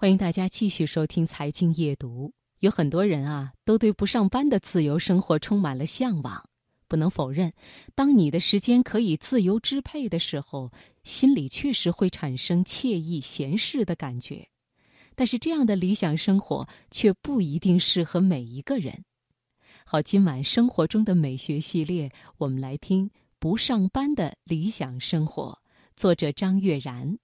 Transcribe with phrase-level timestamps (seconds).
[0.00, 2.28] 欢迎大家继续收听《财经夜读》。
[2.60, 6.42] 有很多人啊，都对不上班的自由生活充满了向往。
[6.88, 7.52] 不能否认，
[7.94, 10.72] 当你的时间可以自由支配的时候，
[11.04, 14.48] 心里确实会产生惬意闲适的感觉。
[15.14, 19.04] 但是，这样的理想生活却不一定适合每一个人。
[19.84, 23.06] 好，今晚生活中的美学系列，我们来听
[23.38, 25.58] 《不上班的理想生活》，
[25.94, 27.18] 作者张悦然。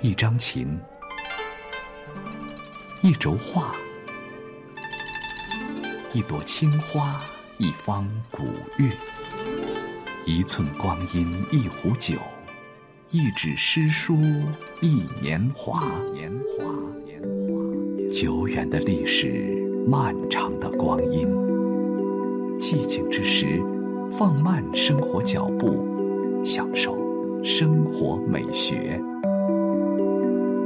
[0.00, 0.78] 一张琴，
[3.02, 3.72] 一轴画，
[6.12, 7.20] 一朵青花，
[7.56, 8.44] 一方古
[8.76, 8.88] 月，
[10.24, 12.14] 一寸光阴，一壶酒，
[13.10, 14.16] 一纸诗书，
[14.80, 15.80] 一年华。
[16.12, 16.72] 年华，
[17.04, 18.12] 年华。
[18.12, 19.26] 久远的历史，
[19.84, 21.26] 漫长的光阴。
[22.60, 23.60] 寂静之时，
[24.16, 25.84] 放慢生活脚步，
[26.44, 26.96] 享受
[27.42, 29.02] 生活美学。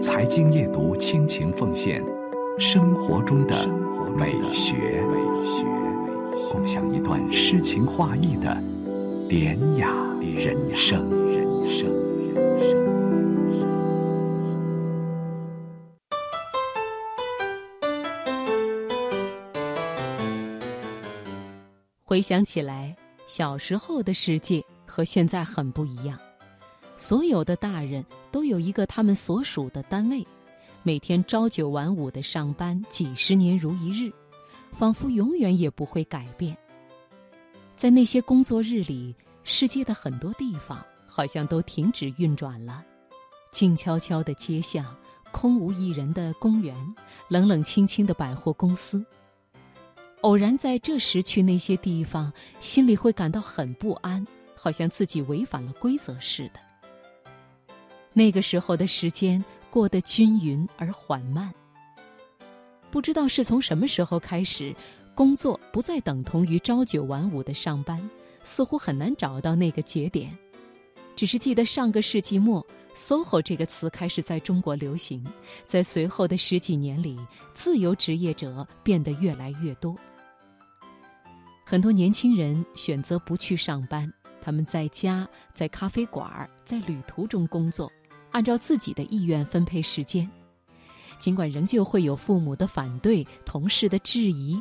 [0.02, 2.04] 财经夜读，倾情奉献
[2.58, 3.54] 生活中的
[4.18, 5.64] 美学，美学，
[6.50, 8.52] 共享一段诗情画意的
[9.28, 9.88] 典雅
[10.20, 11.08] 人生。
[11.30, 11.88] 人生。
[22.02, 26.18] 回想起来，小时候的世界和现在很不一样。
[27.02, 30.24] 所有的大人都有一个他们所属的单位，
[30.84, 34.12] 每天朝九晚五的上班，几十年如一日，
[34.70, 36.56] 仿佛永远也不会改变。
[37.74, 42.84] 在那些工作日里，世界的很多地方好像都停止运转了，
[43.50, 44.86] 静悄悄的街巷，
[45.32, 46.72] 空无一人的公园，
[47.26, 49.04] 冷冷清清的百货公司。
[50.20, 56.60] 偶然在这时去那些地方，心里会感到很不安，好像自己违反了规则似的。
[58.12, 61.52] 那个时候的时间过得均匀而缓慢。
[62.90, 64.74] 不知道是从什么时候开始，
[65.14, 67.98] 工作不再等同于朝九晚五的上班，
[68.44, 70.36] 似乎很难找到那个节点。
[71.16, 75.26] 只是记得上个世纪末，“SOHO” 这个词开始在中国流行，
[75.66, 77.18] 在随后的十几年里，
[77.54, 79.96] 自由职业者变得越来越多。
[81.64, 84.12] 很多年轻人选择不去上班，
[84.42, 87.90] 他们在家、在咖啡馆、在旅途中工作。
[88.32, 90.28] 按照自己的意愿分配时间，
[91.18, 94.60] 尽管仍旧会有父母的反对、同事的质疑，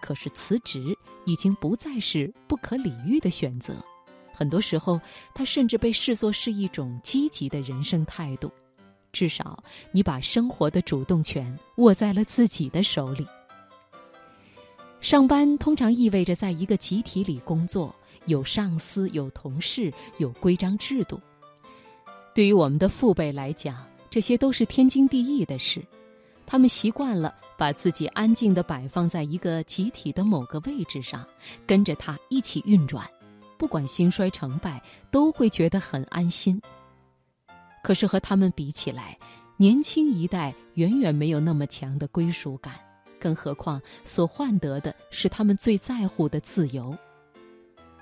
[0.00, 3.74] 可是辞职已经不再是不可理喻的选择。
[4.32, 5.00] 很多时候，
[5.32, 8.50] 它甚至被视作是一种积极的人生态度。
[9.12, 13.24] 至少，你把生活的主动权握在了自己的手里。
[15.00, 17.94] 上班通常意味着在一个集体里工作，
[18.26, 21.20] 有上司、有同事、有规章制度。
[22.34, 25.80] 对于我们的父辈来讲，这些都是天经地义的事。
[26.44, 31.24] 他们习惯了把自己安静地摆放在一个集体的某个位置上，
[31.64, 33.08] 跟着它一起运转，
[33.56, 36.60] 不管兴衰成败，都会觉得很安心。
[37.84, 39.16] 可是和他们比起来，
[39.56, 42.74] 年轻一代远远没有那么强的归属感，
[43.20, 46.96] 更何况所换得的是他们最在乎的自由。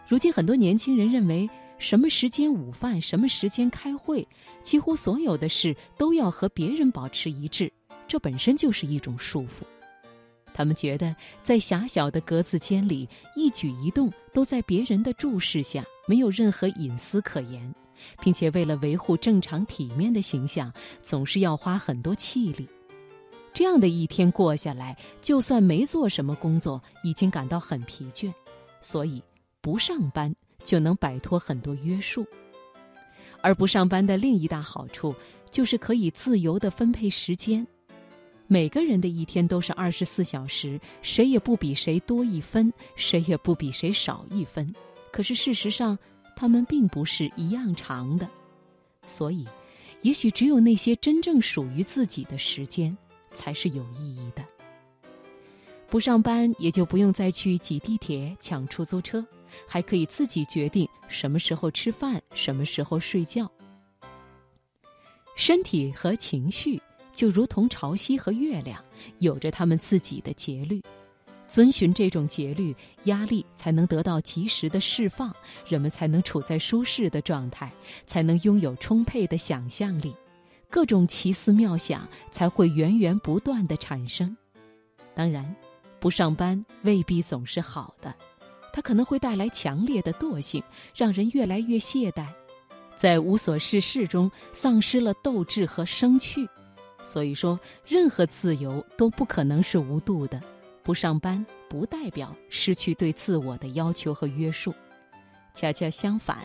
[0.08, 1.46] 如今，很多年轻人认为。
[1.82, 4.26] 什么时间午饭，什么时间开会，
[4.62, 7.70] 几乎所有的事都要和别人保持一致，
[8.06, 9.64] 这本身就是一种束缚。
[10.54, 17.74] 他们觉得在狭小的格子间里，一举一动都在别人的注视下，没有任何隐私可言，
[18.22, 20.72] 并且为了维护正常体面的形象，
[21.02, 22.68] 总是要花很多气力。
[23.52, 28.32] 这样的一天过下来，就算没做什么工作，已经感到很疲倦，
[28.80, 29.20] 所以
[29.60, 30.32] 不上班。
[30.62, 32.26] 就能摆脱很多约束，
[33.40, 35.14] 而不上班的另一大好处
[35.50, 37.66] 就是可以自由的分配时间。
[38.46, 44.74] 每个人的一天都是二十四小时，谁也不比谁多一分，谁也不比谁少一分。
[45.10, 45.98] 可是事实上，
[46.36, 48.28] 他们并不是一样长的。
[49.06, 49.46] 所以，
[50.02, 52.96] 也许只有那些真正属于自己的时间，
[53.32, 54.44] 才是有意义的。
[55.88, 59.24] 不上班，也就不用再去挤地铁、抢出租车。
[59.66, 63.50] 还可以自己决定什么时候吃饭，什么时候睡觉。
[65.34, 66.80] 身体和情绪
[67.12, 68.82] 就如同潮汐和月亮，
[69.18, 70.82] 有着他们自己的节律。
[71.46, 75.34] 遵循这种节律，压力才能得到及时的释放，
[75.66, 77.70] 人们才能处在舒适的状态，
[78.06, 80.14] 才能拥有充沛的想象力，
[80.70, 84.34] 各种奇思妙想才会源源不断的产生。
[85.14, 85.54] 当然，
[86.00, 88.14] 不上班未必总是好的。
[88.72, 90.62] 它可能会带来强烈的惰性，
[90.94, 92.26] 让人越来越懈怠，
[92.96, 96.48] 在无所事事中丧失了斗志和生趣。
[97.04, 100.40] 所以说，任何自由都不可能是无度的。
[100.84, 104.74] 不上班不代表失去对自我的要求和约束，
[105.54, 106.38] 恰恰相反，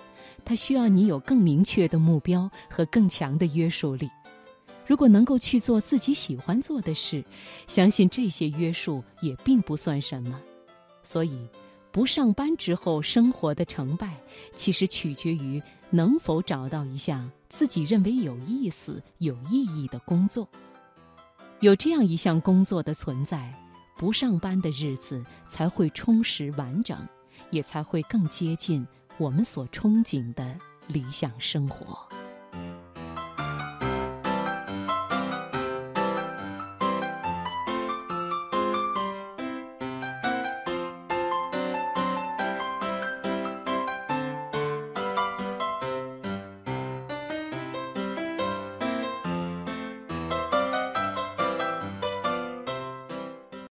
[0.46, 4.10] 它需要你有更明确的目标和更强的约束力。
[4.86, 7.24] 如果能够去做自己喜欢做的事，
[7.68, 10.40] 相信这些约束也并不算什么。
[11.04, 11.48] 所以，
[11.98, 14.22] 不上班之后生活的成败，
[14.54, 15.60] 其实取决于
[15.90, 20.48] 能否找到一项自己认为有意思、有意义的工作。
[21.60, 23.52] 有这样一项工作的存在，
[23.98, 26.96] 不上班的日子才会充实完整，
[27.50, 28.86] 也才会更接近
[29.18, 30.56] 我们所憧憬的
[30.86, 32.08] 理想生活。